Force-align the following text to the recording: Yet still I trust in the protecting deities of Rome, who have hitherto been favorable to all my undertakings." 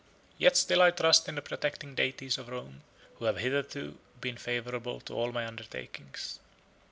Yet 0.39 0.57
still 0.57 0.81
I 0.81 0.89
trust 0.89 1.29
in 1.29 1.35
the 1.35 1.43
protecting 1.43 1.93
deities 1.93 2.39
of 2.39 2.47
Rome, 2.49 2.81
who 3.19 3.25
have 3.25 3.37
hitherto 3.37 3.99
been 4.19 4.35
favorable 4.35 4.99
to 5.01 5.13
all 5.13 5.31
my 5.31 5.45
undertakings." 5.45 6.39